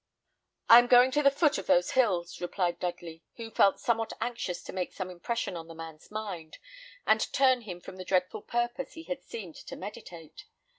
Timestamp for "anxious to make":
4.19-4.91